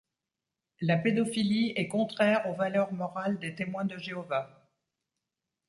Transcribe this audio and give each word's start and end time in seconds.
La 0.79 0.97
pédophilie 0.97 1.73
est 1.75 1.87
contraire 1.87 2.49
aux 2.49 2.55
valeurs 2.55 2.91
morales 2.91 3.37
des 3.37 3.53
Témoins 3.53 3.85
de 3.85 3.99
Jéhovah. 3.99 4.67